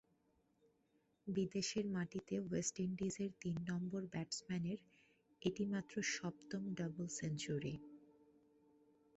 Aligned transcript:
বিদেশের 1.27 1.85
মাটিতে 1.87 2.35
ওয়েস্ট 2.41 2.75
ইন্ডিজের 2.79 3.31
তিন 3.41 3.55
নম্বর 3.71 4.01
ব্যাটসম্যানের 4.13 4.79
এটি 5.41 5.63
মাত্র 5.65 5.95
সপ্তম 6.15 6.63
ডাবল 6.77 7.07
সেঞ্চুরি। 7.19 7.75